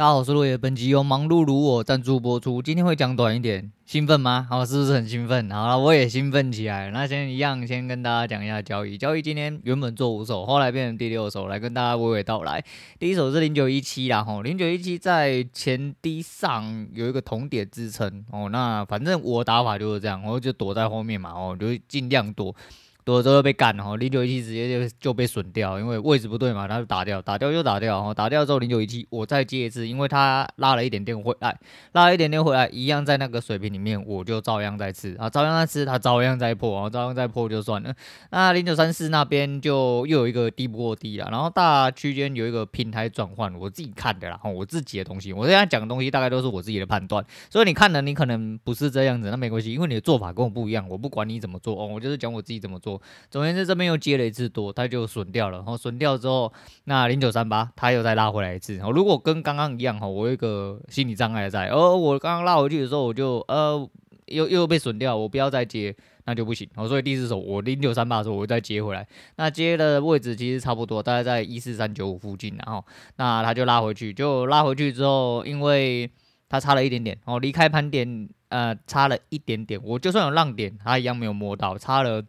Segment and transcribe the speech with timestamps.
[0.00, 0.56] 大家好，我是落叶。
[0.56, 2.62] 本集由忙碌如我赞助播出。
[2.62, 4.46] 今天会讲短一点，兴奋吗？
[4.48, 5.50] 好，是不是很兴奋？
[5.50, 6.90] 好了，我也兴奋起来。
[6.90, 8.96] 那先一样，先跟大家讲一下交易。
[8.96, 12.64] 交易今天原本做五手，后来变成第六手，来跟大家娓娓道来。
[12.98, 18.48] 第一手是零九一七啦，吼，零九一七在前低上有一个铜点支撑哦。
[18.48, 22.56] 那反正我打法就是这样，我就躲在后面嘛，哦，就尽量躲。
[23.04, 31.58] 躲了之后被干了，哈，零九一七直接就就被损掉，因为位置不对嘛，他就打掉，打掉就打掉，哈，打掉之后零九一七我再接一次，因为他拉了一点点回来，
[31.92, 37.94] 拉了一点点回来，一样在那个水平里面，我就照样在吃啊，照样在吃，他照样在破，啊，照样在破就算了。
[38.30, 52.89] 那零九三四那边就又有一个低不过低了，然后大区间有一个平台转换，我自己看的啦，我自己的东西，我现在讲的东西大概都是我自己的判断，所以你看的你可能不是这样子，那没关系，因为你的做法跟我不一样，我不管你怎么做哦，我就是讲我自己怎么做。
[53.30, 55.58] 总而言之，这边又接了一次多，它就损掉了。
[55.58, 56.50] 然后损掉之后，
[56.84, 58.76] 那零九三八它又再拉回来一次。
[58.76, 63.88] 然后如果跟刚刚一样哈，我有一个心理障碍在，而我刚刚拉回去的时候，我就呃
[64.26, 66.68] 又又被损掉，我不要再接，那就不行。
[66.88, 69.06] 所以第四手我零九三八的时候，我再接回来。
[69.36, 72.56] 那接的位置其实差不多，大概在一四三九五附近。
[72.56, 72.84] 然后
[73.16, 76.08] 那它就拉回去，就拉回去之后，因为
[76.48, 82.22] 它差了一点点，哦，离开盘点呃差了一点点，我就算有浪点，它一样没有摸到，差了。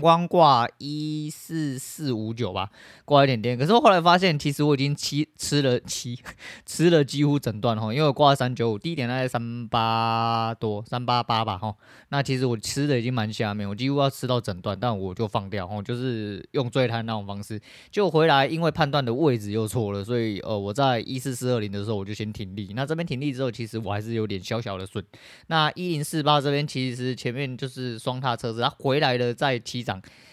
[0.00, 2.70] 光挂一四四五九吧，
[3.04, 3.58] 挂一点点。
[3.58, 6.18] 可是我后来发现，其实我已经吃吃了七
[6.64, 11.74] 吃了几乎整段哈，因为我挂三九五，低点大概三八多，三八八吧哈。
[12.08, 17.60] 那其实我吃的已经蛮下面，我几乎要吃到整段，但我就放掉哈，就是用最贪那种方式。
[17.90, 22.70] 就回来，因为判断的位置又错了，所以呃我在一四四二零的时候我就先停利。
[22.76, 25.04] 那这边停利之后，其实我还是有点小小的损。
[25.48, 29.80] 那一零四八这边其实前面就是双踏车子，它回来了再提。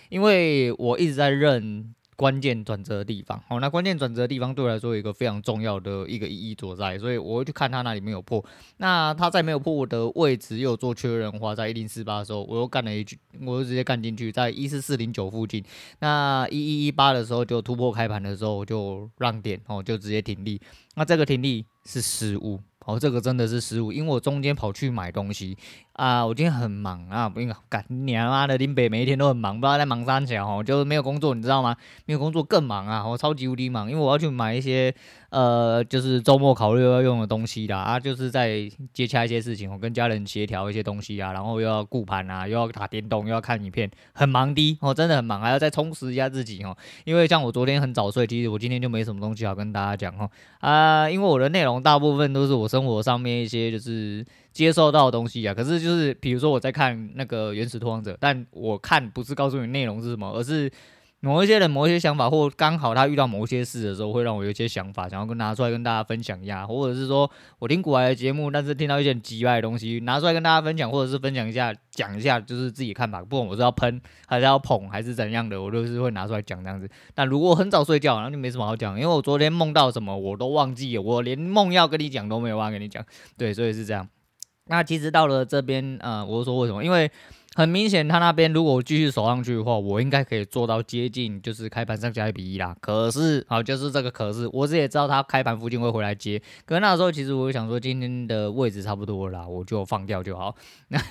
[0.10, 8.44] 因为我一直在认关键转折的地方，好，那关键转折的地方对我来说有一个非常重要的一个意义所在，所以我会去看它那里没有破。
[8.78, 15.64] 那它在没有破的位置又做确认的话，在一零四八的时候，我又干了一句，我就直接干进去，在一四四零九附近。
[16.00, 20.60] 那一一一八的时候就突破开盘的时候就让点，哦，就直接停利。
[20.96, 22.60] 那这个停利是失误。
[22.88, 25.58] 哦，这个真的是失误，因为我中间跑去买东西
[25.92, 31.76] 啊，我今天很忙啊，不应该干你妈的林北每一天都很忙，不知道在忙啥去哦，就是没有工作，你知道吗？
[32.06, 34.96] 没有工作更忙啊，我超级无敌忙，因为我要去买一些
[35.30, 50.30] 呃，就是周末考虑要用的东西啦啊，就是在接洽一些事情，我跟家人协调一些东西啊，然后又要顾盘啊，又要打电动，又要看影片，很忙的哦，真的很忙，还要再充实一下自己哦，因为像我昨天很早睡，其实我今天就没什么东西好跟大家讲哦
[50.60, 60.72] 啊，因为我的内容大部分都是我生活上面一些就是接受到的东西啊，可是就是比如说我在看那个《原始拓荒者》，但我看不是告诉你内容是什么，而是。
[61.20, 73.20] 某一些人、某一些想法，或刚好他遇到某些事的时候，会让我有一些想法，想要跟拿出来跟大家分享一下，或者是说我听古来的节目，但是听到一些很奇怪的东西，拿出来跟大家分享，或者是分享一下，讲一下，就是自己看法。
[73.24, 76.88] 不管我是要喷，还是要捧，还是怎样的，我都是会拿出来讲这样子。
[77.16, 83.04] 但如果很早睡觉，然后就没什么好讲，因为我昨天梦到什么我都忘记了，我连梦要跟你讲都没有办法跟你讲。
[83.36, 84.08] 对，所以是这样。
[84.68, 86.84] 那其实到了这边，呃，我说为什么？
[86.84, 87.10] 因为。
[87.56, 92.78] 很明显，他那边如果继续守上去的话，我应该可以做到接近，就是开盘上下一比一啦。
[92.80, 96.40] 可是，好，就是这个可是，我自己也知道他开盘附近会回来接。
[96.68, 100.56] 可是那时候，其实我想说，今天的位置差不多了啦，我就放掉就好。
[100.90, 101.02] 那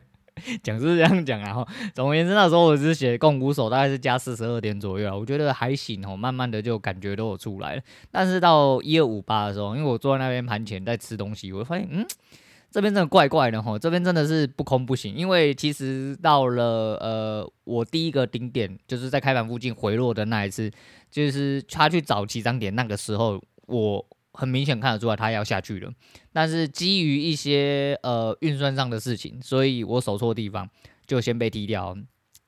[0.62, 6.14] 讲是这样讲啊，总而言之，那时候我只是写共股手，大概是加四十二点左右啊，我觉得还行哦。
[6.14, 7.82] 慢慢的就感觉都有出来了。
[8.10, 12.06] 但是到一二五八的时候，因为我坐在那边盘前在吃东西，我发现，嗯。
[12.74, 20.68] 这边真的怪怪的吼，这边真的是不空不行，因为其实到了呃，我第一个顶点就是在开盘附近回落的那一次，
[21.08, 25.92] 就是他去找起涨点那个时候，我很明显看得出来他要下去了，
[26.32, 30.68] 但是基于一些呃运算上的事情，所以我守错地方，
[31.06, 31.96] 就先被踢掉。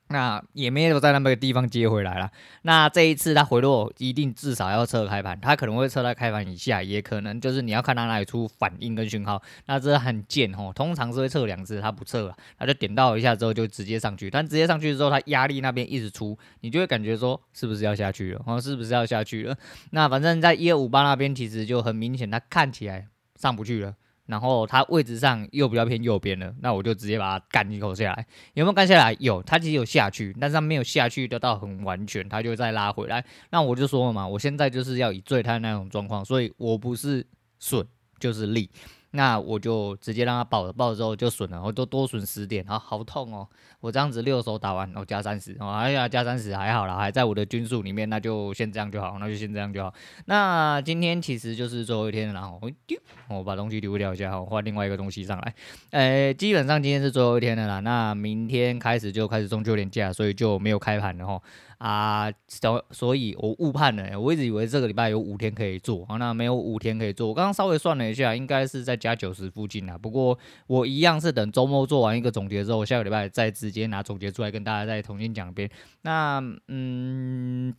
[0.09, 2.31] 那也没有在那么个地方接回来了。
[2.61, 9.41] 那这一次它回落一定至少要测开盘，它可能会测在开盘以下，也可能就是你要看它哪里出反应跟讯号。
[9.65, 14.29] 那这很贱吼，通常是会测两次，它不测了，它就点到一下之后就直接上去。
[14.29, 18.41] 但直接上去之后，它压力那边一直出，你就会感觉说是不是要下去了？
[18.45, 19.57] 哦，是不是要下去了？
[19.91, 23.93] 那反正在一二五八那边其实就很明显，它看起来上不去了。
[24.27, 28.25] 然后它位置上又比较偏右边了，那我就直接把它干一口下来。
[28.53, 29.15] 有没有干下来？
[29.19, 33.25] 有，它其实有下去，但是它没有下去得到很完全，它就再拉回来。
[33.49, 37.25] 那我就说了嘛，我现在就是要以最贪那种状况，所以我不是
[37.59, 37.83] 损
[38.19, 38.69] 就是利。
[39.11, 43.47] 那我就直接让他爆了，爆了之后就损了，我都多损十点，啊，好痛哦！
[43.79, 49.93] 我这样子六手打完，我加三十，哦，哎呀，加三十还好啦，还在我的均数里面，那就先这样就好，那就先这样就好。
[50.25, 52.99] 那今天其实就是最后一天了，然后我丢，
[53.29, 55.55] 我把东西丢掉一下，我换另外一个东西上来。
[55.91, 61.41] 诶，基本上今天是最后一天了啦，那明天开始就开始中秋连假，所以就没有开盘了哈。
[61.77, 67.27] 啊，所所以，我误判了，我一直以为这个礼拜有五天可以做，好，那没有五天可以做。
[67.27, 69.95] 我刚刚稍微算了一下，应该是在加九十附近啦。
[69.95, 70.35] 不过
[70.65, 75.69] 我一样是等周末做完一个总结之后，下个礼拜再直接拿总结出来跟大家再重新讲一遍。
[76.01, 77.71] 那嗯，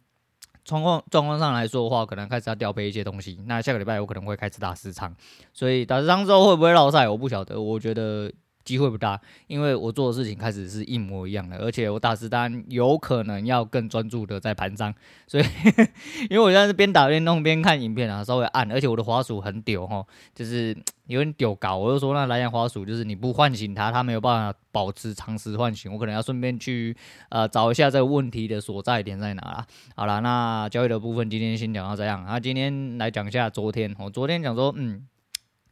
[0.64, 3.42] 状况状况上来说的话，可能开始要调配一些东西。
[3.46, 5.12] 那下个礼拜我可能会开始打十场，
[5.52, 7.60] 所以打十场之后会不会落赛，我不晓得。
[7.60, 8.32] 我觉得。
[8.68, 14.94] 机会不大，因为我做的事情开始是一模一样的，而且我打实单有可能要更专注的在盘上，
[15.26, 15.44] 所以
[16.28, 20.04] 因为我现在是边打边弄边看影片啊，稍微按，而且我的滑鼠很屌齁，
[20.34, 20.76] 就是
[21.06, 26.94] 有点屌搞，我就说那蓝牙滑鼠就是你不唤醒它，它没有办法保持长时唤醒，我可能要顺便去
[27.30, 29.66] 呃找一下这个问题的所在点在哪啦。
[29.96, 35.06] 好了，那交易的部分今天先讲到这样，啊，今天来讲一下昨天，我昨天讲说嗯。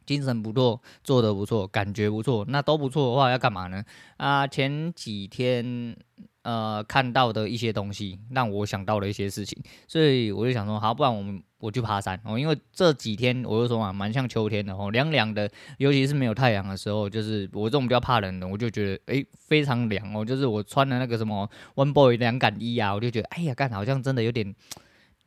[0.07, 3.83] 精神不错，做的不错，感觉不错，那都不错的话要干嘛呢？
[4.15, 5.95] 啊，前几天
[6.43, 24.55] 呃看到的一些东西，让我想到了一些事情，所以我就想说，好，不然我们我去爬山哦，因为这几天我就说嘛，蛮像秋天的哦，凉凉的，尤其是没有太阳的时候，就是我这种比较怕冷的，我就觉得诶非常凉哦，就是我穿的那个什么 One Boy 凉感衣啊，我就觉得哎呀，干好像真的有点。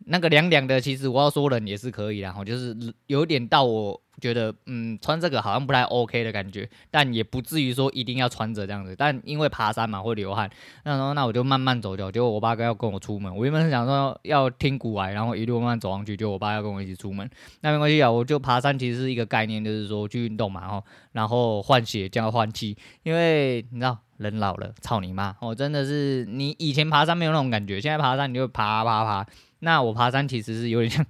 [0.06, 2.76] 那个凉凉的，其实我要说冷也是可以啦，哈，就是
[3.06, 8.94] 有点到我觉得，嗯，穿这个好像不太 OK 的感觉，但也不至于说一定要穿着这样子。
[8.96, 10.50] 但因为爬山嘛会流汗，
[10.84, 12.10] 那时候那我就慢慢走掉。
[12.10, 17.28] 结果我爸哥要跟我出门，我原本是想说要听股癌，然后一路慢慢走上去，就我爸要跟我一起出门。
[17.60, 20.82] 那没关系啊，我就爬山其实是一个概念，就是说去运动嘛，哈，
[21.12, 25.36] 然后换血加换气，因为你知道人老了，操你妈！
[25.40, 29.26] 我真的是你以前爬山没有那种感觉，现在爬山你就爬爬爬。
[29.60, 31.06] 那我爬山其实是有点像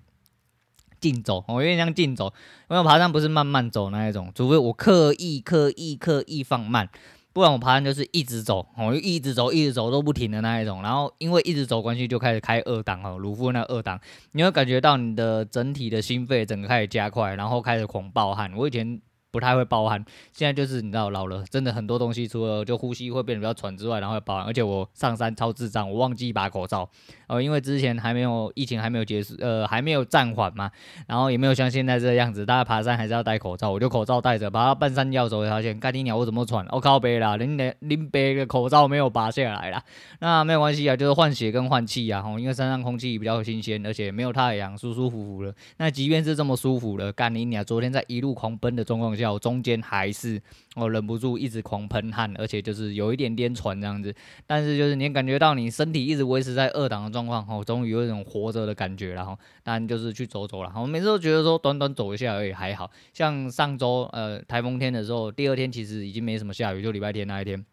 [1.00, 2.26] 竞走，我有点像竞走，
[2.68, 6.88] 因为我爬山不是慢慢走那一种，除非我刻意刻意刻意放慢，
[7.32, 10.82] 不然我爬山就是一直走，我就一直走一直走都不停的那一种。
[10.82, 13.98] 然后因为一直走关系，就开始开二档哦，鲁夫那二档，
[14.32, 18.52] 你会感觉到你的整体的心肺整个开始加快，然后开始狂暴汗。
[18.54, 19.00] 我以前。
[19.30, 26.88] 不太会包含，现在就是你知道老了，真的很多东西除了就呼吸会变得比较喘之外，然后会爆汗，而且我上山超智障，我忘记拔口罩，
[27.28, 30.70] 呃，因为之前还没有疫情还没有结束，呃，还没有暂缓嘛，
[31.06, 36.66] 然后也没有像现在这样子，大家爬山还是要戴口罩，我就口罩戴着，爬到半山腰的时候发现，干你鸟我怎么喘？
[36.70, 39.82] 我、靠背啦，拎的拎背的口罩没有拔下来啦，
[40.18, 45.54] 那没有关系啊，就是换血跟换气啊，吼，因为山上空气比较新鲜，而且没有太阳，舒舒服服的。
[45.76, 50.40] 那即便是这么舒服的，干你鸟，昨天在一路狂奔的状况下，我中间还是
[50.74, 54.12] 我忍不住一直狂喷汗，而且就是有一点点喘这样子。
[54.46, 59.38] 但是就是你感觉到你身体一直维持在二档的状况，吼，终于有一种活着的感觉了，吼。
[59.62, 67.64] 但就是去走走了，我每次都觉得说短短走一下而已，还好像上周呃台风天的时候，第二天其实已经没什么下雨，就礼拜天那一天。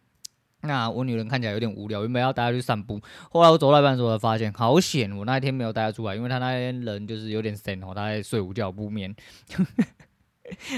[0.61, 2.99] 那我女人看起来有点无聊，原本要带她去散步，
[3.29, 9.15] 后来我走到半的时候，发现好险，我那一天没有带她出来，因为她那天人就是有点神哦，她在睡午觉不眠。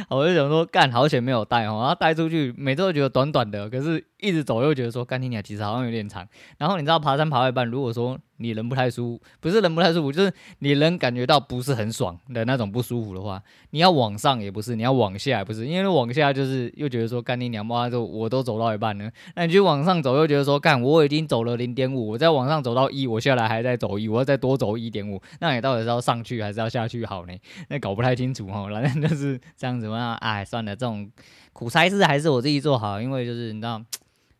[0.09, 6.27] 我就想说，干好险没有带哦，然后带出去，每次都觉得短短的，可是一直走又觉得说，干你俩其实好像有点长。
[6.57, 27.33] 然后你知道爬山爬到一半，如果说你人不太舒服，不是人不太舒服，就是你人感觉到不是很爽的那种不舒服的话，你要往上也不是，你要往下也不是，因为往下就是又觉得说，干你娘妈就我都走到一半了， 那你去往上走又觉得说，干我已经走了零点五，我再往上走到一，我下来还在走一，我要再多走一点五，那你到底是要上去还是要下去好呢？
[27.67, 31.11] 那搞不太清楚哦， 反正就是这样子嘛，哎，算了，这种
[31.51, 33.81] 苦差事还是我自己做好，因为就是你知道。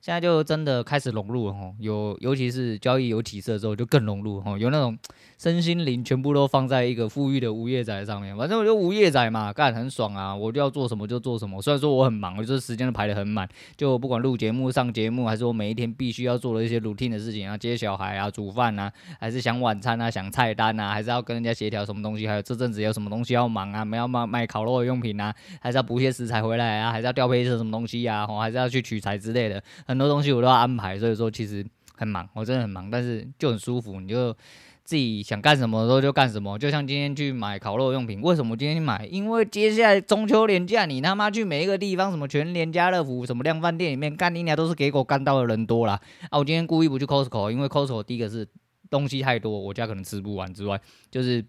[0.01, 4.97] 现在就真的开始融入了吼，有尤其是交易有起色之后就更融入吼，有那种
[5.37, 8.35] 身心灵全部都放在一个富裕的无业仔上面。
[8.37, 11.61] 反正我就无业仔嘛，干很爽啊，我就要做什么就做什么。
[11.61, 18.89] 虽然说我很忙，我就是时间都排得很满，就不管录节目、上节目，还是我每一天必须要做的一些 routine 的事情啊，接小孩啊、煮饭啊，
[19.19, 29.61] 还是想晚餐啊、想菜单啊，还是要跟人家协调什么东西，还有这阵子有什么东西要忙啊，没要卖卖烤肉的用品啊，还是要补些食材回来啊，还是要调配一些什么东西啊，还是要去取材之类的。
[29.89, 31.65] 很多东西我都要安排，所以说其实
[31.95, 34.31] 很忙，我真的很忙，但是就很舒服，你就
[34.83, 36.59] 自己想干什么的时候就干什么。
[36.59, 39.07] 就像今天去买烤肉用品，为什么今天去买？
[39.07, 45.99] 因为接下来中秋连假，你他妈去每一个地方，什么全联、家乐福、什么量贩店里面干你俩都是给狗干到的人多啦。
[46.29, 46.37] 啊！
[46.37, 48.47] 我今天故意不去 Costco，因为 Costco 第一个是
[48.91, 50.79] 东西太多，我家可能吃不完之外，
[51.09, 51.43] 就是。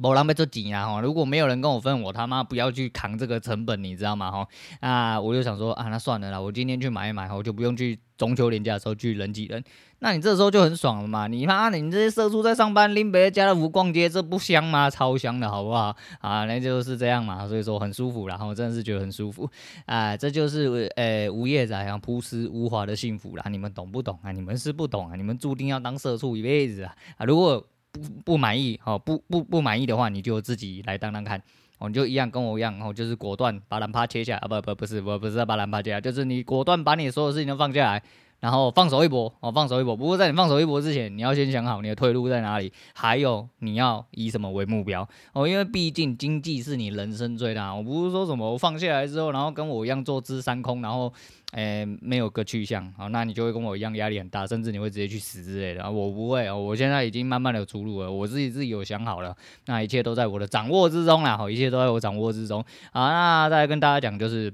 [0.00, 1.00] 没人要做钱啊哈！
[1.02, 4.48] 如果没有人跟我分，我他妈不要去扛这个成本，你知道吗哈？
[4.80, 9.62] 那我就想说啊，那算了啦，我今天去买一买，我就不用去中秋连假的时候去人挤人。
[10.02, 11.26] 那你这时候就很爽了嘛？
[11.26, 14.88] 你妈，你这些社畜在上班，拎别家乐福逛街，这不香吗？
[14.88, 15.94] 超香的好不好？
[16.20, 19.46] 啊，那就是这样嘛，所以说很舒服，然后真的是觉得很舒服
[19.84, 24.32] 啊，这就是呃无业仔啊朴实无华的幸福啦，你们懂不懂啊？
[24.32, 26.96] 你们是不懂啊，你们注定要当社畜一辈子啊！
[27.18, 27.62] 啊，如果
[27.92, 31.42] 不不满意，好不不不满意的话，你就自己来当当看，
[31.78, 38.02] 哦，你就一样跟我一样，哦，就是果断把懒趴切下啊，不不不是，我不是把懒趴切下，就是你果断把你所有事情都放下来。
[38.40, 39.94] 然后放手一搏哦，放手一搏。
[39.94, 45.46] 不过在你放手一搏之前，你要先想好你的退路在哪里，还有你要以什么为目标哦。
[45.46, 47.74] 因为毕竟经济是你人生最大。
[47.74, 51.12] 我不是说什么我放下来之后，然后跟我一样坐吃山空，然后
[51.52, 55.90] 诶没有个去向，好，那你就会跟我一样压力很大，甚至你会直接去死之类的。
[55.90, 62.64] 我不会哦，我现在已经慢慢的有出路了，我自己自己有想好了，那一切都在我的掌握之中啦，好，一切都在我掌握之中。
[62.90, 64.50] 好，那再来跟大家讲就是。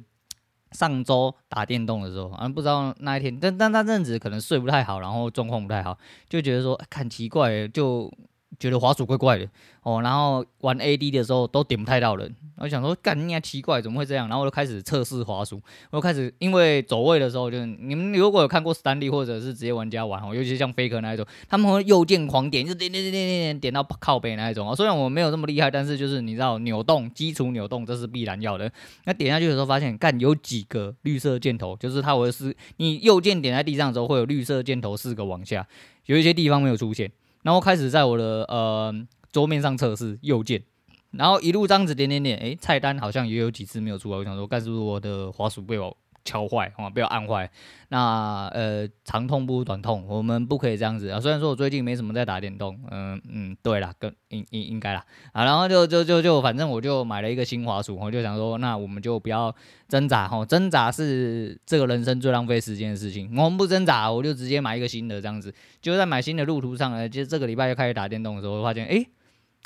[0.77, 8.13] 上周打电动的时候，啊，不知道那一天，但但那阵子可能睡不太好，然后状况不太好，就觉得说，看奇怪，就。
[8.59, 9.49] 觉得滑鼠怪怪的
[9.83, 14.29] 哦，然后玩 AD 的时候都点不太到人，我想说干你还奇怪，怎么会这样？
[14.29, 15.61] 然后我就开始测试滑鼠，
[15.91, 24.75] 我就开始因为走位的时候，就是你们如果有看过史丹利或者是职业玩家玩哦，尤其是像 Faker 那一种，他们会右键狂点，就点点点点点点点到靠背那一种啊。
[24.75, 28.71] 虽然我没有这么厉害，但是就是你知道扭动基础扭动这是必然要的。
[29.05, 35.69] 那点下去的时候发现，干有几个绿色箭头，就是它会是你右键点在地上的时候会有绿色箭头四个往下，
[36.07, 37.13] 有一些地方没有出现。
[37.47, 38.93] 然后开始在我的呃
[39.31, 40.65] 桌面上测试右键，
[41.13, 44.19] 然后一路这样子点点点，诶，菜单好像也有几次没有出来。
[44.19, 45.97] 我想说，该是不是我的滑鼠被我
[46.27, 46.91] 敲坏啊？
[46.91, 47.51] 不要按坏？
[47.89, 51.21] 那呃长痛不如短痛，我们不可以这样子啊。
[51.21, 55.45] 虽然说我最近没什么在打电动，嗯、嗯，对啦，跟应应应该啦啊。
[55.45, 59.55] 然后就就就就反正我就买了一个新滑鼠，我就想说，那我们就不要
[59.89, 63.31] 挣扎哈，挣扎是这个人生最浪费时间的事情。
[63.37, 65.55] 我们不挣扎，我就直接买一个新的这样子。
[65.81, 69.09] 就在买新的路途上呢，就这个礼拜又开始打电动的时候，我发现诶。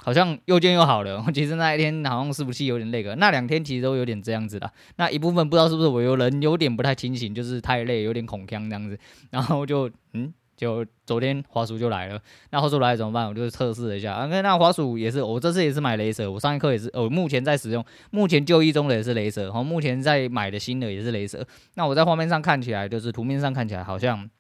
[0.03, 4.71] 好像又见又好了， 其实那一天好像是不是有点累个，那两天其实都有点这样子的。
[4.97, 8.99] 那一部分不知道是不是我有人有点不太清醒，就是太累，有点恐腔这样子。
[9.31, 12.19] 然后就嗯，就昨天滑鼠就来了。
[12.51, 13.29] 那滑鼠来了怎么办？
[13.29, 14.15] 我就测试了一下。
[14.15, 21.47] 啊，那滑鼠也是，我这次也是买雷蛇，我上一课也是，我目前在使用，目前就医中的也是雷蛇，然后目前在买的新的也是雷蛇。
[21.75, 24.31] 那我在画面上看起来，就是图面上看起来好像。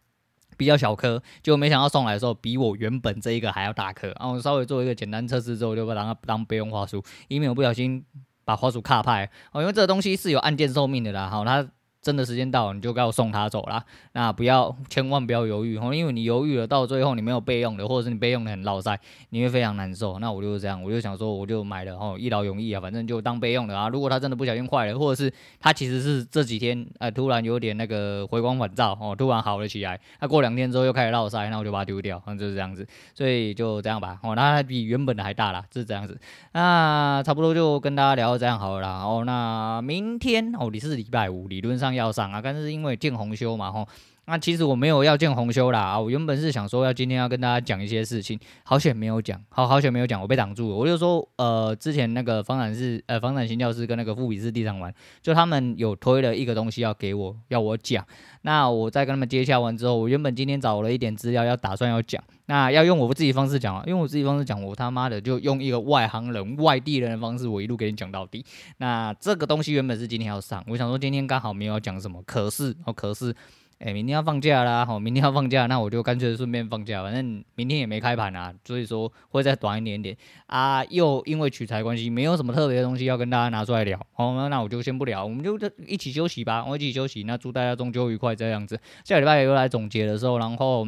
[0.60, 4.08] 比较小颗，就没想到送来的时候比我原本这一个还要大颗。
[4.20, 8.04] 然后稍微做一个简单测试之后，就把它当备用花束，以免我不小心
[8.44, 9.24] 把花束卡坏。
[9.52, 11.30] 哦，因为这个东西是有按键寿命的啦。
[11.30, 11.66] 好，它。
[12.02, 13.84] 真的时间到，你就该要送他走了。
[14.12, 20.18] 那不要，千万不要犹豫哦，因为你犹豫了，到最后你没有备用的，或者是你备用的很落赛，你会非常难受。
[20.18, 23.88] 那我就是这样，我就想说，我就买了哦，一劳永逸啊，反正就当备用的啊。
[23.88, 32.86] 如果他真的不小心坏了，或者是他其实是这几天呃突然有点那个回光返照哦，突然好了起来，那过两天之后又开始落赛，那我就把它丢掉，嗯，就是这样子。
[33.14, 36.18] 所以就这样吧，哦，那它比原本的还大啦，就是这样子。
[36.52, 39.04] 那差不多就跟大家聊到这样好了啦。
[39.04, 42.70] 哦，那明天哦，你是礼拜五，理论上要上啊，但是。
[42.70, 43.88] 因为见红修嘛，吼，
[44.30, 50.76] 那其实我没有要见红修啦啊，我原本是想说要今天要跟大家讲一些事情，好险没有讲，好好险没有讲，我被挡住了。
[50.76, 58.06] 我就说，呃，之前那个房产是呃房产新教师跟那个富比士地产玩，就他们有推了一个东西要给我，要我讲。
[58.42, 68.44] 那我在跟他们接洽完之后，我原本今天找了一点资料，要打算要讲，那要用我自己方式讲啊，用我自己方式讲，我他妈的就用一个外行人、外地人的方式，我一路给你讲到底。
[68.76, 73.34] 那这个东西原本是今天要上，我想说今天刚好没有要讲什么，可是哦，可是。
[73.82, 80.14] 哎、明天要放假啦， 好，明天要放假，那我就干脆顺便放假，反正明天也没开盘啊，所以说会再短一点点
[80.46, 80.84] 啊。
[80.84, 87.22] 又因为取材关系，没有什么特别的东西要跟大家拿出来聊，好，那我就先不聊，我们就一起休息吧，我一起休息。
[87.24, 88.78] 那祝大家中秋愉快，这样子。
[89.02, 90.86] 下礼拜又来总结的时候，然后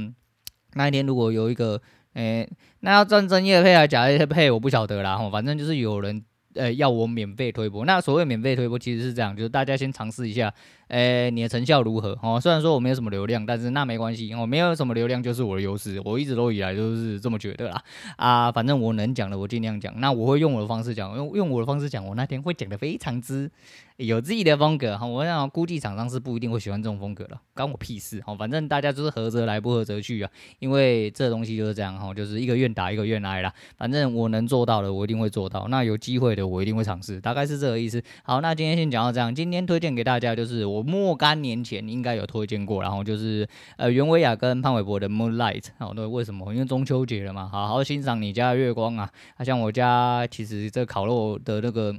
[0.75, 1.81] 那一天如果有一个，
[2.13, 2.47] 哎、
[2.81, 6.23] 那要真真业配还是假业配，我不晓得啦，反正就是有人
[6.55, 7.85] 呃要我免费推播。
[7.85, 10.53] 那所谓免费推播其实是这样，就是大家先尝试一下。
[10.89, 12.19] 呃、你的成效如何？
[12.23, 17.83] 哦，虽然说我没有什么流量，但是那没关系，我、没有什么流量就是我的优势，我一直都以来都是这么觉得啦。
[18.17, 23.51] 啊，反正我能讲的我尽量讲，那我会用我的方式讲，用用我的方式讲，我那天会讲的非常之
[23.97, 24.97] 有自己的风格。
[24.97, 28.23] 哈，我想估计厂商是不一定会喜欢这种风格的，关我屁事。
[28.27, 30.31] 哦，反正大家就是合则来，不合则去啊。
[30.59, 33.53] 因为这东西就是这样，哈，就是一个愿打一个愿挨啦。
[33.77, 35.67] 反正我能做到的，我一定会做到。
[35.69, 36.43] 那有机会的。
[36.53, 38.03] 我一定会尝试，大概是这个意思。
[38.25, 39.35] 好，那今天先讲到这样。
[39.35, 45.67] 今天推荐给大家就是我若干年前应该有推荐过，然后就是呃袁维亚跟潘玮柏的 Moonlight。
[45.79, 46.53] 好，对，为什么？
[46.53, 49.09] 因为中秋节了嘛，好好欣赏你家的月光啊。
[49.37, 51.95] 啊，像我家其实这烤肉的那个。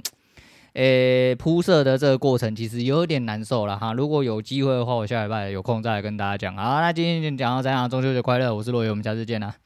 [0.74, 3.92] 诶，铺设的这个过程其实有点难受了哈。
[3.92, 6.56] 如果有机会的话，我下礼拜有空再来跟大家讲。
[6.56, 8.52] 好，那今天就讲到这样，中秋节快乐！
[8.54, 9.63] 我是罗伟，我们下次见啦。